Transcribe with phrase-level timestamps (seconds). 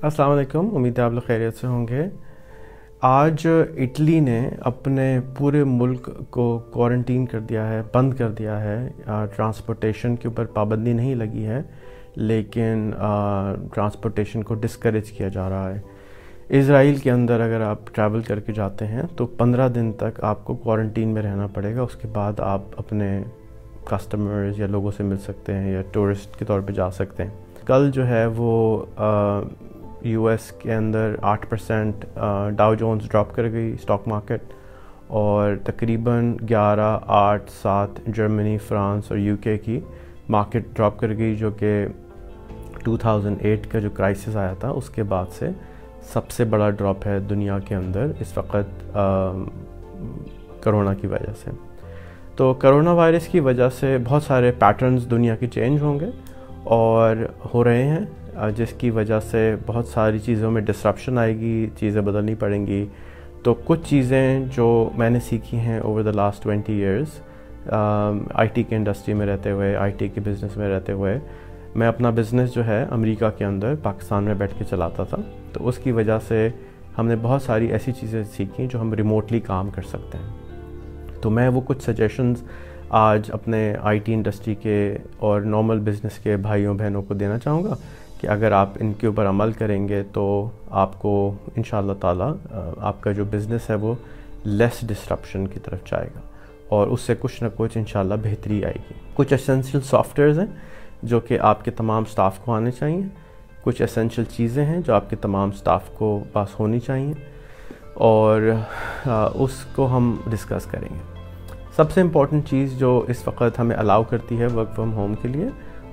[0.00, 2.04] अस्सलाम वालेकुम, उम्मीद है आप लोग खैरियत से होंगे।
[3.04, 3.42] आज
[3.78, 5.04] इटली ने अपने
[5.38, 10.94] पूरे मुल्क को क्वारंटीन कर दिया है, बंद कर दिया है। ट्रांसपोर्टेशन के ऊपर पाबंदी
[10.94, 11.64] नहीं लगी है,
[12.18, 12.90] लेकिन
[13.74, 15.82] ट्रांसपोर्टेशन को डिस्करेज किया जा रहा है।
[16.50, 21.08] इसराइल के अंदर अगर आप ट्रैवल करके जाते हैं तो पंद्रह दिन तक आपको क्वारंटीन
[21.08, 23.10] में रहना पड़ेगा। उसके बाद आप अपने
[23.92, 27.32] कस्टमर्स या लोगों से मिल सकते हैं या टूरिस्ट के तौर पे जा सकते हैं।
[27.68, 28.52] कल जो है वो
[30.06, 32.04] यूएस के अंदर आठ परसेंट
[32.56, 34.42] डाउ जोन्स ड्रॉप कर गई स्टॉक मार्केट
[35.10, 39.82] और तकरीबन ग्यारह आठ सात जर्मनी फ्रांस और यूके की
[40.30, 41.94] मार्केट ड्रॉप कर गई, जो कि
[42.84, 45.54] 2008 का जो क्राइसिस आया था, उसके बाद से
[46.14, 48.70] सबसे बड़ा ड्रॉप है दुनिया के अंदर इस वक्त
[50.64, 51.50] करोना की वजह से।
[52.38, 56.12] तो करोना वायरस की वजह से बहुत सारे पैटर्न्स दुनिया के चेंज होंगे
[56.66, 62.34] और हो रहे हैं। जिसकी वजह से बहुत सारी चीज़ों में डिस्ट्रप्शन आएगी, चीज़ें बदलनी
[62.34, 62.86] पड़ेंगी।
[63.44, 67.20] तो कुछ चीज़ें जो मैंने सीखी हैं over the last twenty years
[67.70, 71.18] IT के इंडस्ट्री में रहते हुए आईटी के बिज़नेस में रहते हुए,
[71.76, 75.22] मैं अपना बिज़नेस जो है अमेरिका के अंदर पाकिस्तान में बैठ के चलाता था।
[75.54, 76.52] तो उसकी वजह से
[76.96, 81.48] हमने बहुत सारी ऐसी चीज़ें सीखी जो हम रिमोटली काम कर सकते हैं। तो मैं
[81.48, 82.44] वो कुछ सजेशंस
[82.92, 84.78] आज अपने आईटी इंडस्ट्री के
[85.22, 87.76] और नॉर्मल बिज़नेस के भाइयों बहनों को देना चाहूँगा।
[88.20, 90.24] कि अगर आप इनके ऊपर अमल करेंगे तो
[90.72, 91.12] आपको
[91.58, 91.62] इन
[92.02, 92.26] ताला
[92.88, 93.96] आपका जो बिज़नेस है वो
[94.46, 96.22] लेस डिस्ट्रप्शन की तरफ़ जाएगा।
[96.72, 100.62] और उससे कुछ ना कुछ इन बेहतरी आएगी। कुछ एसेंशियल सॉफ्टवेयर हैं
[101.04, 103.10] जो कि आपके तमाम स्टाफ को आने चाहिए।
[103.64, 107.14] कुछ एसेंशियल चीज़ें हैं जो आपके तमाम स्टाफ को पास होनी चाहिए।
[107.98, 108.64] और
[109.06, 111.00] आ, उसको हम डिस्कस करेंगे।
[111.76, 115.50] सबसे इंपॉर्टेंट चीज़ जो इस वक्त हमें अलाउ करती है वर्क फ्रॉम होम के लिए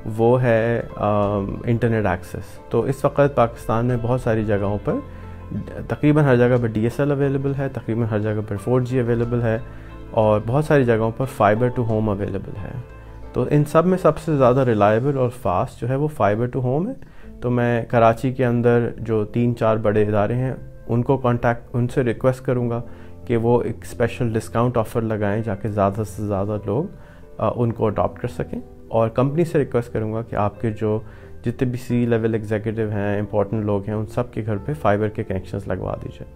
[0.09, 5.01] वो है इंटरनेट एक्सेस तो इस वक्त पाकिस्तान में बहुत सारी जगहों पर,
[5.89, 9.61] तकरीबन हर जगह पर डीएसएल अवेलेबल है, तकरीबन हर जगह पर फोर अवेलेबल है,
[10.15, 12.73] और बहुत सारी जगहों पर फाइबर टू होम अवेलेबल है.
[13.35, 16.87] तो इन सब में सबसे ज़्यादा रिलायबल और फास्ट जो है वो फाइबर टू होम
[16.87, 16.95] है.
[17.41, 20.55] तो मैं कराची के अंदर जो तीन चार बड़े इदारे हैं,
[20.89, 22.79] उनको कांटेक्ट उनसे रिक्वेस्ट करूँगा
[23.27, 28.27] कि वो एक स्पेशल डिस्काउंट ऑफ़र लगाएँ, जाके ज़्यादा से ज़्यादा लोग उनको अडॉप्ट कर
[28.29, 28.61] सकें.
[28.91, 31.03] और कंपनी से रिक्वेस्ट करूँगा कि आपके जो
[31.43, 35.09] जितने भी सी लेवल एग्जीक्यूटिव हैं इंपॉर्टेंट लोग हैं उन सब के घर पे फाइबर
[35.09, 36.27] के कनेक्शंस लगवा दीजिए।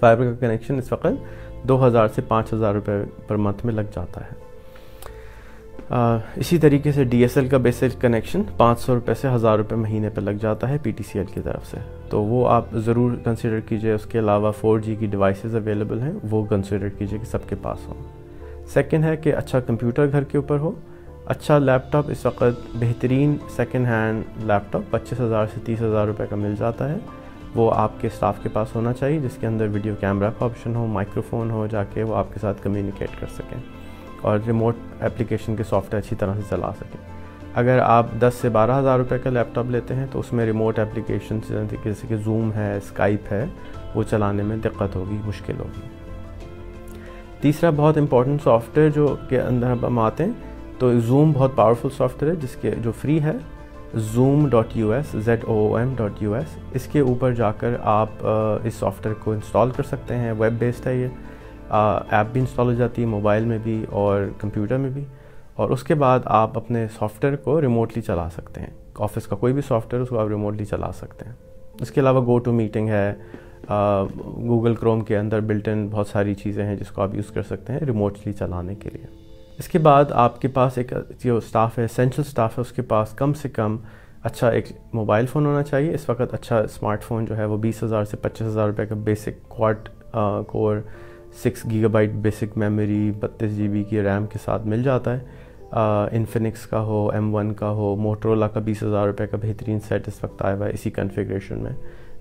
[0.00, 3.90] फाइबर का कनेक्शन इस वक्त दो हज़ार से पाँच हज़ार रुपये पर मंथ में लग
[3.92, 4.36] जाता है।
[5.92, 10.08] आ, इसी तरीके से डीएसएल का बेसिक कनेक्शन पाँच सौ रुपये से हज़ार रुपये महीने
[10.08, 11.78] पर लग जाता है पीटीसीएल की तरफ़ से।
[12.10, 16.88] तो वो आप ज़रूर कंसिडर कीजिए उसके अलावा फोर की डिवाइसेस अवेलेबल हैं वो कंसिडर
[16.88, 17.96] कीजिए कि सबके पास हो।
[18.74, 20.76] सेकेंड है कि अच्छा कंप्यूटर घर के ऊपर हो
[21.28, 26.36] अच्छा लैपटॉप इस वक्त बेहतरीन सेकेंड हैंड लैपटॉप पच्चीस हज़ार से तीस हज़ार रुपये का
[26.36, 27.00] मिल जाता है।
[27.54, 31.50] वो आपके स्टाफ के पास होना चाहिए, जिसके अंदर वीडियो कैमरा का ऑप्शन हो माइक्रोफोन
[31.50, 33.62] हो, जाके वो आपके साथ कम्युनिकेट कर सकें
[34.24, 36.98] और रिमोट एप्लीकेशन के सॉफ्टवेयर अच्छी तरह से चला सकें।
[37.56, 41.40] अगर आप 10 से बारह हज़ार रुपये का लैपटॉप लेते हैं तो उसमें रिमोट एप्लीकेशन
[41.50, 43.44] जैसे कि जूम है स्काइप है,
[43.94, 45.90] वो चलाने में दिक्कत होगी, मुश्किल होगी।
[47.42, 52.34] तीसरा बहुत इंपॉर्टेंट सॉफ्टवेयर जो के अंदर हम आते हैं तो जूम बहुत पावरफुल सॉफ्टवेयर
[52.34, 53.38] है, जिसके जो फ्री है
[53.96, 58.78] zoom dot U S Z O M dot U S इसके ऊपर जाकर आप इस
[58.80, 63.02] सॉफ्टवेयर को इंस्टॉल कर सकते हैं। वेब बेस्ड है ये। ऐप भी इंस्टॉल हो जाती
[63.02, 65.06] है मोबाइल में भी और कंप्यूटर में भी।
[65.58, 69.62] और उसके बाद आप अपने सॉफ्टवेयर को रिमोटली चला सकते हैं। ऑफ़िस का कोई भी
[69.62, 71.36] सॉफ्टवेयर उसको आप रिमोटली चला सकते हैं।
[71.82, 73.20] इसके अलावा गो टू मीटिंग है
[73.70, 77.72] गूगल क्रोम के अंदर बिल्ट इन बहुत सारी चीज़ें हैं, जिसको आप यूज़ कर सकते
[77.72, 79.08] हैं रिमोटली चलाने के लिए।
[79.58, 83.48] इसके बाद आपके पास एक, जो स्टाफ है एसेंशियल स्टाफ है, उसके पास कम से
[83.50, 83.78] कम
[84.24, 88.04] अच्छा एक मोबाइल फ़ोन होना चाहिए। इस वक्त अच्छा स्मार्टफ़ोन जो है वो बीस हज़ार
[88.04, 90.84] से पच्चीस हज़ार रुपये का basic quad core
[91.42, 95.46] six gigabyte basic memory बत्तीस जी की रैम के साथ मिल जाता है।
[96.14, 100.08] इन्फिनिक्स का हो एम वन का हो मोटरोला का बीस हज़ार रुपये का बेहतरीन सेट
[100.08, 101.76] इस वक्त आया हुआ है इसी कन्फिग्रेशन में,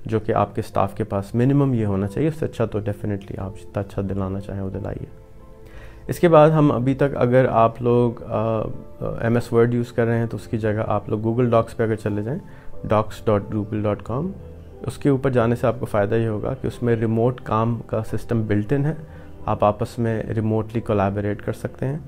[0.07, 3.56] जो कि आपके स्टाफ के पास मिनिमम ये होना चाहिए। उससे अच्छा तो डेफिनेटली आप
[3.57, 5.07] जितना अच्छा दिलाना चाहें वो दिलाइए।
[6.09, 8.21] इसके बाद हम अभी तक अगर आप लोग
[9.25, 11.83] एम एस वर्ड यूज़ कर रहे हैं तो उसकी जगह आप लोग गूगल डॉक्स पे
[11.83, 12.39] अगर चले जाएँ
[12.86, 14.31] docs dot Google dot com
[14.88, 18.74] उसके ऊपर जाने से आपको फ़ायदा ये होगा कि उसमें रिमोट काम का सिस्टम बिल्ट
[18.74, 18.95] इन है।
[19.48, 22.04] आप आपस में रिमोटली कोलैबोरेट कर सकते हैं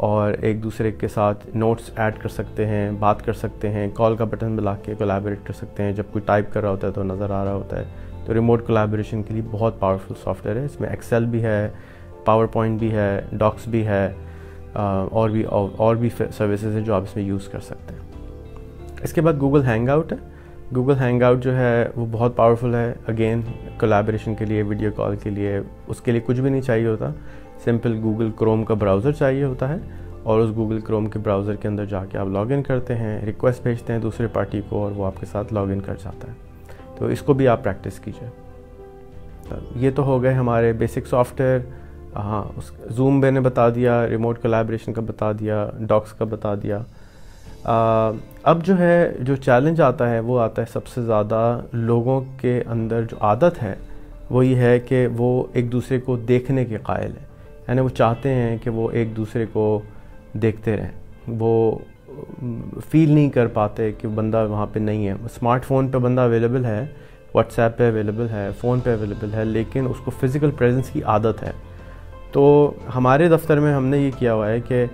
[0.00, 4.16] और एक दूसरे के साथ नोट्स ऐड कर सकते हैं, बात कर सकते हैं कॉल
[4.16, 6.92] का बटन मिला के कोलैबोरेट कर सकते हैं। जब कोई टाइप कर रहा होता है
[6.92, 10.64] तो नज़र आ रहा होता है। तो रिमोट कोलैबोरेशन के लिए बहुत पावरफुल सॉफ्टवेयर है।
[10.64, 11.72] इसमें एक्सेल भी है
[12.26, 14.16] पावर पॉइंट भी है डॉक्स भी है
[14.76, 19.38] और भी और भी सर्विसेज़ हैं जो आप इसमें यूज़ कर सकते हैं। इसके बाद
[19.38, 20.18] गूगल हैंग आउट है।
[20.72, 23.42] गूगल हैंग आउट जो है, वो बहुत पावरफुल है। अगेन
[23.80, 27.12] कोलैबोरेशन के लिए वीडियो कॉल के लिए, उसके लिए कुछ भी नहीं चाहिए होता।
[27.64, 29.80] सिंपल गूगल क्रोम का ब्राउज़र चाहिए होता है
[30.26, 33.92] और उस गूगल क्रोम के ब्राउज़र के अंदर जाके आप लॉगिन करते हैं रिक्वेस्ट भेजते
[33.92, 36.36] हैं दूसरे पार्टी को और वो आपके साथ लॉगिन कर जाता है।
[36.98, 38.28] तो इसको भी आप प्रैक्टिस कीजिए।
[39.80, 41.66] ये तो हो गए हमारे बेसिक सॉफ्टवेयर
[42.16, 46.84] हाँ उस जूम मैंने बता दिया रिमोट कोलैबोरेशन का बता दिया डॉक्स का बता दिया।
[47.66, 48.12] आ,
[48.44, 53.04] अब जो है जो चैलेंज आता है वो आता है सबसे ज़्यादा लोगों के अंदर
[53.04, 53.76] जो आदत है
[54.30, 57.26] वो ये है कि वो एक दूसरे को देखने के कायल है।
[57.68, 59.82] यानी वो चाहते हैं कि वो एक दूसरे को
[60.36, 61.82] देखते रहें। वो
[62.82, 66.82] फील नहीं कर पाते कि बंदा वहाँ पे नहीं है। स्मार्टफ़ोन पे बंदा अवेलेबल है
[67.34, 71.54] व्हाट्सएप पे अवेलेबल है फ़ोन पे अवेलेबल है लेकिन उसको फ़िज़िकल प्रेजेंस की आदत है।
[72.34, 74.86] तो हमारे दफ्तर में हमने ये किया हुआ है कि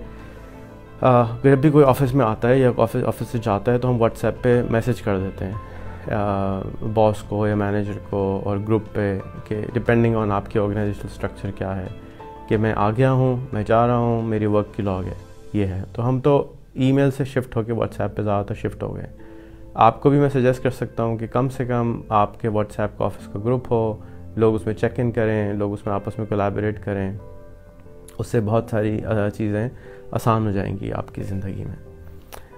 [1.03, 3.97] जब भी कोई ऑफ़िस में आता है या ऑफ़िस ऑफ़िस से जाता है तो हम
[3.97, 9.55] व्हाट्सएप पे मैसेज कर देते हैं बॉस को या मैनेजर को और ग्रुप पे कि
[9.73, 11.89] डिपेंडिंग ऑन आपके ऑर्गेनाइजेशनल स्ट्रक्चर क्या है,
[12.49, 15.17] कि मैं आ गया हूँ, मैं जा रहा हूँ, मेरी वर्क की लॉग है,
[15.55, 19.09] ये है। तो हम तो ईमेल से शिफ्ट होकर व्हाट्सएप पे ज़्यादातर शिफ्ट हो गए।
[19.77, 23.27] आपको भी मैं सजेस्ट कर सकता हूँ कि कम से कम आपके व्हाट्सएप का ऑफ़िस
[23.27, 24.03] का ग्रुप हो
[24.37, 27.19] लोग उसमें चेक इन करें, लोग उसमें आपस में कोलाबरेट करें,
[28.19, 29.69] उससे बहुत सारी चीज़ें
[30.15, 31.77] आसान हो जाएँगी आपकी ज़िंदगी में।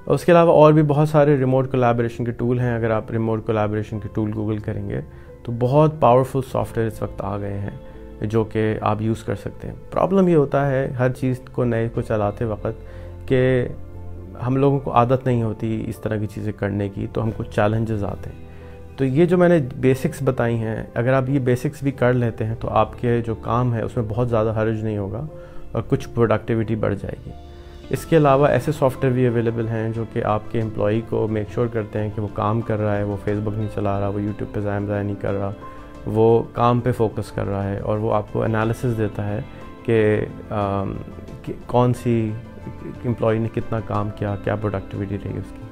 [0.07, 4.00] उसके अलावा और भी बहुत सारे रिमोट कोलाब्रेशन के टूल हैं, अगर आप रिमोट कोलाब्रेशन
[4.00, 5.01] के टूल गूगल करेंगे
[5.45, 7.80] तो बहुत पावरफुल सॉफ्टवेयर इस वक्त आ गए हैं,
[8.24, 11.88] जो कि आप यूज़ कर सकते हैं। प्रॉब्लम ये होता है हर चीज़ को नए,
[11.89, 12.86] को चलाते वक्त
[13.31, 17.44] कि हम लोगों को आदत नहीं होती इस तरह की चीज़ें करने की तो हमको
[17.45, 18.44] चैलेंजेस आते हैं।
[19.00, 22.56] तो ये जो मैंने बेसिक्स बताई हैं अगर आप ये बेसिक्स भी कर लेते हैं
[22.56, 25.27] तो आपके जो काम है उसमें बहुत ज़्यादा हर्ज नहीं होगा
[25.75, 27.33] और कुछ प्रोडक्टिविटी बढ़ जाएगी।
[27.94, 31.75] इसके अलावा ऐसे सॉफ्टवेयर भी अवेलेबल हैं जो कि आपके एम्प्लॉई को मेक श्योर sure
[31.75, 34.51] करते हैं कि वो काम कर रहा है वो फेसबुक नहीं चला रहा वो यूट्यूब
[34.53, 35.53] पे ज़ायम ज़ाय नहीं कर रहा
[36.07, 39.41] वो काम पे फोकस कर रहा है और वो आपको एनालिसिस देता है
[39.89, 40.27] कि,
[41.45, 42.18] कि कौन सी
[43.06, 45.68] एम्प्लॉई ने कितना काम किया क्या प्रोडक्टिविटी रही उसकी।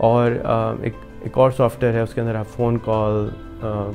[0.00, 0.94] और आ, एक
[1.26, 3.32] एक और सॉफ्टवेयर है, उसके अंदर आप फ़ोन कॉल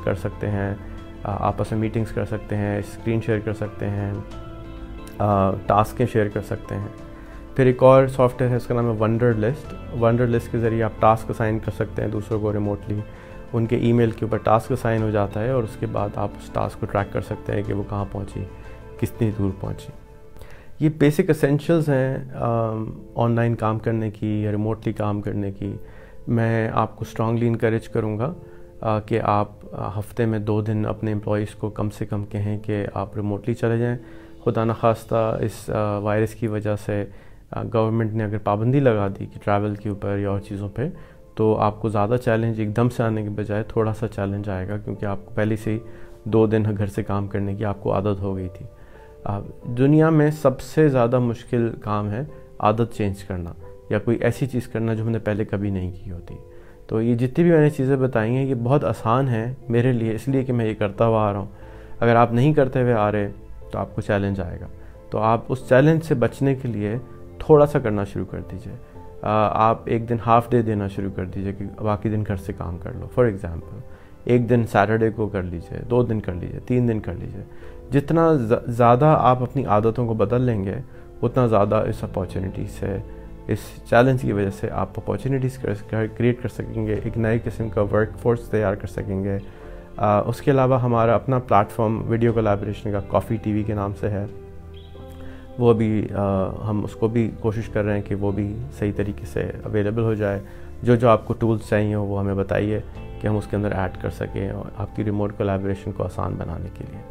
[0.05, 0.77] कर सकते हैं
[1.25, 4.13] आपस में मीटिंग्स कर सकते हैं स्क्रीन शेयर कर सकते हैं
[5.67, 6.93] टास्कें शेयर कर सकते हैं।
[7.55, 10.97] फिर एक और सॉफ्टवेयर है, उसका नाम है वंडर लिस्ट वंडर लिस्ट के ज़रिए आप
[11.01, 13.03] टास्क असाइन कर सकते हैं दूसरों को रिमोटली
[13.53, 16.79] उनके ईमेल के ऊपर टास्क असाइन हो जाता है और उसके बाद आप उस टास्क
[16.79, 18.41] को ट्रैक कर सकते हैं कि वो कहाँ पहुँची,
[18.99, 19.93] कितनी दूर पहुँची।
[20.81, 22.33] ये बेसिक असेंशल्स हैं
[23.15, 25.73] ऑनलाइन काम करने की या रिमोटली काम करने की।
[26.29, 28.33] मैं आपको स्ट्रांगली इनक्रेज करूँगा
[28.83, 29.59] कि आप
[29.95, 33.79] हफ़्ते में दो दिन अपने एम्प्लॉज़ को कम से कम कहें कि आप रिमोटली चले
[33.79, 33.99] जाएँ।
[34.43, 37.03] खुदा न खास्ता इस वायरस की वजह से
[37.55, 40.89] गवर्नमेंट ने अगर पाबंदी लगा दी कि ट्रैवल के ऊपर या और चीज़ों पे
[41.37, 45.33] तो आपको ज़्यादा चैलेंज एकदम से आने के बजाय थोड़ा सा चैलेंज आएगा, क्योंकि आपको
[45.35, 45.81] पहले से ही
[46.27, 48.67] दो दिन घर से काम करने की आपको आदत हो गई थी।
[49.75, 52.27] दुनिया में सबसे ज़्यादा मुश्किल काम है
[52.61, 53.55] आदत चेंज करना।
[53.91, 56.37] या कोई ऐसी चीज़ करना जो हमने पहले कभी नहीं की होती।
[56.89, 60.43] तो ये जितनी भी मैंने चीज़ें बताई हैं, ये बहुत आसान है मेरे लिए, इसलिए
[60.43, 61.49] कि मैं ये करता हुआ आ रहा हूँ।
[62.01, 64.69] अगर आप नहीं करते हुए आ रहे तो आपको चैलेंज आएगा।
[65.11, 66.97] तो आप उस चैलेंज से बचने के लिए
[67.41, 68.73] थोड़ा सा करना शुरू कर दीजिए।
[69.23, 72.53] आप एक दिन हाफ़ डे दे देना शुरू कर दीजिए कि बाकी दिन घर से
[72.53, 76.59] काम कर लो। फॉर एग्ज़ाम्पल एक दिन सैटरडे को कर लीजिए, दो दिन कर लीजिए,
[76.59, 77.43] तीन दिन कर लीजिए।
[77.91, 80.77] जितना ज़्यादा आप अपनी आदतों को बदल लेंगे,
[81.23, 82.97] उतना ज़्यादा इस अपॉर्चुनिटी से
[83.49, 83.59] इस
[83.89, 88.49] चैलेंज की वजह से आप अपॉर्चुनिटीज़ क्रिएट कर सकेंगे एक नए किस्म का वर्क फोर्स
[88.51, 89.39] तैयार कर सकेंगे।
[89.99, 94.25] आ, उसके अलावा हमारा अपना प्लेटफॉर्म वीडियो कोलाब्रेशन का कॉफ़ी टीवी के नाम से है।
[95.59, 96.23] वो भी आ,
[96.61, 98.47] हम उसको भी कोशिश कर रहे हैं कि वो भी
[98.79, 100.41] सही तरीके से अवेलेबल हो जाए।
[100.83, 102.83] जो जो आपको टूल्स चाहिए हो वो हमें बताइए
[103.21, 106.83] कि हम उसके अंदर ऐड कर सकें और आपकी रिमोट कोलाब्रेशन को आसान बनाने के
[106.83, 107.01] लिए।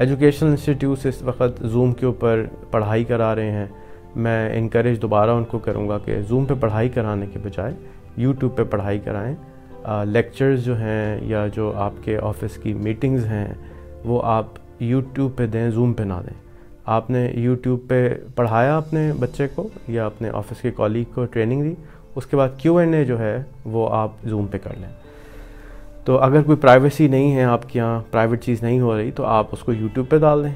[0.00, 3.83] एजुकेशनल इंस्टीट्यूट इस वक्त जूम के ऊपर पढ़ाई करा रहे हैं।
[4.16, 7.74] मैं इनक्रेज दोबारा उनको करूँगा कि जूम पे पढ़ाई कराने के बजाय
[8.18, 9.36] यूट्यूब पे पढ़ाई कराएँ।
[10.06, 13.56] लेक्चर्स जो हैं या जो आपके ऑफ़िस की मीटिंग्स हैं,
[14.04, 16.34] वो आप यूट्यूब पे दें जूम पे ना दें।
[16.88, 21.76] आपने यूट्यूब पे पढ़ाया अपने बच्चे को या अपने ऑफ़िस के कॉलीग को ट्रेनिंग दी,
[22.16, 24.88] उसके बाद क्यू एन ए जो है, वो आप जूम पे कर लें।
[26.06, 29.52] तो अगर कोई प्राइवेसी नहीं है आपके यहाँ प्राइवेट चीज़ नहीं हो रही तो आप
[29.52, 30.54] उसको यूट्यूब पे डाल दें।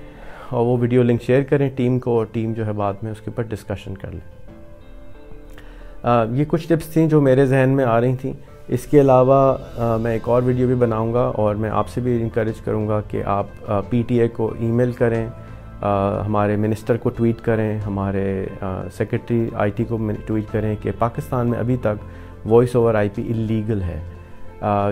[0.53, 3.31] और वो वीडियो लिंक शेयर करें टीम को और टीम जो है बाद में उसके
[3.31, 4.23] ऊपर डिस्कशन कर लें।
[6.37, 8.39] ये कुछ टिप्स थी जो मेरे जहन में आ रही थी।
[8.71, 13.21] इसके अलावा मैं एक और वीडियो भी बनाऊँगा और मैं आपसे भी इंकरेज करूँगा कि
[13.23, 13.51] आप
[13.91, 15.31] पीटीए को ईमेल करें
[15.79, 18.23] आ, हमारे मिनिस्टर को ट्वीट करें हमारे
[18.63, 22.01] सेक्रेटरी आईटी को ट्वीट करें कि पाकिस्तान में अभी तक
[22.47, 23.99] वॉइस ओवर आईपी इलीगल है।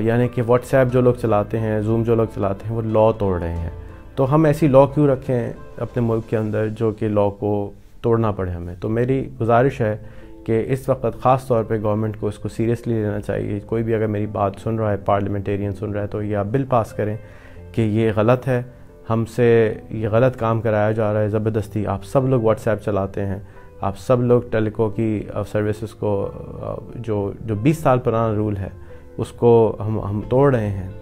[0.05, 3.39] यानी कि व्हाट्सएप जो लोग चलाते हैं जूम जो लोग चलाते हैं वो लॉ तोड़
[3.41, 3.73] रहे हैं।
[4.17, 7.51] तो हम ऐसी लॉ क्यों रखें अपने मुल्क के अंदर जो कि लॉ को
[8.03, 8.79] तोड़ना पड़े हमें?
[8.81, 9.95] तो मेरी गुजारिश है
[10.47, 14.07] कि इस वक्त ख़ास तौर पे गवर्नमेंट को इसको सीरियसली लेना चाहिए। कोई भी अगर
[14.07, 17.19] मेरी बात सुन रहा है पार्लियामेंटेरियन सुन रहा है तो ये आप बिल पास करें
[17.75, 18.65] कि ये गलत है,
[19.09, 19.47] हमसे
[19.93, 23.47] ये गलत काम कराया जा रहा है, ज़बरदस्ती। आप सब लोग व्हाट्सएप चलाते हैं,
[23.83, 28.73] आप सब लोग टेलीको की सर्विसेज़ को जो जो 20 साल पुराना रूल है,
[29.19, 30.95] उसको हम हम तोड़ रहे हैं।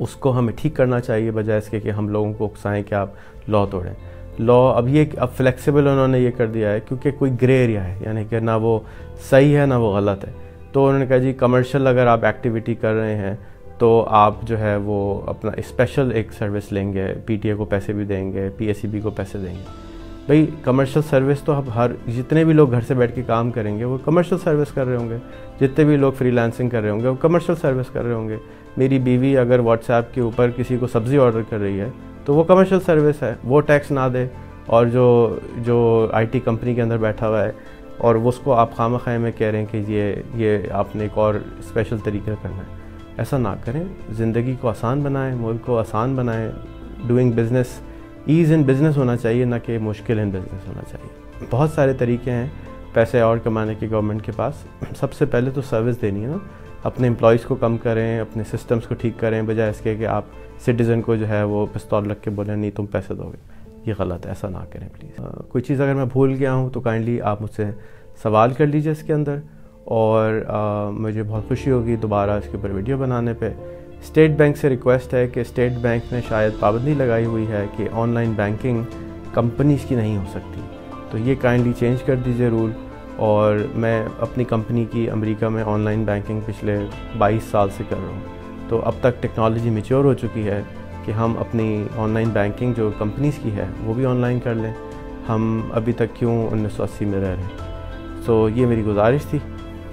[0.00, 3.14] उसको हमें ठीक करना चाहिए, बजाय इसके कि हम लोगों को उकसाएँ कि आप
[3.48, 3.94] लॉ तोड़ें।
[4.40, 8.02] लॉ अब ये अब फ्लेक्सिबल उन्होंने ये कर दिया है क्योंकि कोई ग्रे एरिया है,
[8.04, 8.84] यानी कि ना वो
[9.30, 10.34] सही है, ना वो गलत है।
[10.74, 13.38] तो उन्होंने कहा जी कमर्शियल अगर आप एक्टिविटी कर रहे हैं
[13.80, 18.48] तो आप जो है वो अपना स्पेशल एक सर्विस लेंगे पीटीए को पैसे भी देंगे
[18.48, 19.85] पीएससीबी को पैसे देंगे।
[20.28, 23.84] भाई कमर्शियल सर्विस तो अब हर, जितने भी लोग घर से बैठ के काम करेंगे,
[23.84, 25.18] वो कमर्शियल सर्विस कर रहे होंगे।
[25.60, 28.38] जितने भी लोग फ्रीलांसिंग कर रहे होंगे, वो कमर्शियल सर्विस कर रहे होंगे।
[28.78, 31.92] मेरी बीवी अगर व्हाट्सएप के ऊपर किसी को सब्ज़ी ऑर्डर कर रही है
[32.26, 34.28] तो वो कमर्शियल सर्विस है। वो टैक्स ना दे
[34.68, 37.54] और जो जो आईटी कंपनी के अंदर बैठा हुआ है
[38.00, 41.42] और उसको आप खाम खाए में कह रहे हैं कि ये ये आपने एक और
[41.62, 42.66] स्पेशल तरीके करना है।
[43.20, 46.52] ऐसा ना करें। ज़िंदगी को आसान बनाएँ, मुल्क को आसान बनाएँ।
[47.06, 47.80] Doing business
[48.28, 52.30] ease in business होना चाहिए ना कि मुश्किल इन बिज़नेस होना चाहिए। बहुत सारे तरीके
[52.30, 52.52] हैं
[52.94, 54.64] पैसे और कमाने के गवर्नमेंट के पास।
[55.00, 56.40] सबसे पहले तो सर्विस देनी है ना।
[56.84, 60.30] अपने एम्प्लॉयज़ को कम करें अपने सिस्टम्स को ठीक करें बजाय इसके कि आप
[60.66, 63.38] सिटीज़न को जो है वो पिस्तौल रख के बोलें नहीं तुम पैसे दोगे।
[63.88, 65.20] ये गलत है ऐसा ना करें प्लीज़
[65.52, 67.72] कोई चीज़ अगर मैं भूल गया हूँ तो काइंडली आप मुझसे
[68.22, 69.42] सवाल कर लीजिए इसके अंदर।
[69.88, 73.50] और आ, मुझे बहुत खुशी होगी दोबारा इसके ऊपर वीडियो बनाने पे।
[74.06, 77.88] स्टेट बैंक से रिक्वेस्ट है कि स्टेट बैंक ने शायद पाबंदी लगाई हुई है कि
[77.88, 78.86] ऑनलाइन बैंकिंग
[79.34, 80.60] कंपनीज़ की नहीं हो सकती।
[81.12, 82.74] तो ये काइंडली चेंज कर दीजिए रूल
[83.20, 86.78] और मैं अपनी कंपनी की अमेरिका में ऑनलाइन बैंकिंग पिछले
[87.18, 88.22] 22 साल से कर रहा हूँ।
[88.70, 90.66] तो अब तक टेक्नोलॉजी मेच्योर हो चुकी है
[91.06, 94.74] कि हम अपनी ऑनलाइन बैंकिंग जो कंपनीज़ की है, वो भी ऑनलाइन कर लें।
[95.26, 97.56] हम अभी तक क्यों उन्नीस सौ अस्सी में रह रहे हैं?
[98.22, 99.42] सो ये मेरी गुजारिश थी।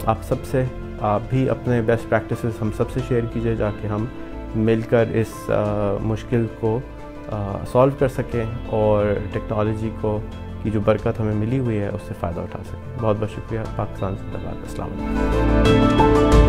[0.08, 4.10] आप सबसे आप भी अपने बेस्ट प्रैक्टिस हम सबसे शेयर कीजिए जाके हम
[4.56, 6.82] मिलकर इस आ, मुश्किल को
[7.66, 10.20] सॉल्व कर सकें और टेक्नोलॉजी को
[10.64, 14.16] की जो बरकत हमें मिली हुई है उससे फ़ायदा उठा सकें। बहुत बहुत शुक्रिया। पाकिस्तान
[14.16, 16.43] जिंदाबाद। अस्सलाम